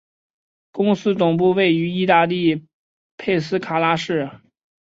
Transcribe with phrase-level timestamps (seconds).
[0.71, 2.65] 公司总部位于意大利
[3.17, 4.31] 佩斯卡拉市。